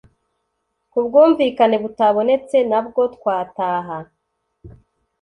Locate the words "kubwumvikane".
0.91-1.75